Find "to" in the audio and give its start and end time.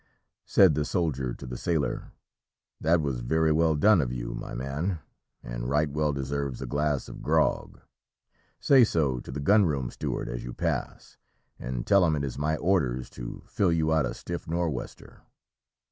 1.35-1.45, 9.19-9.31, 13.11-13.43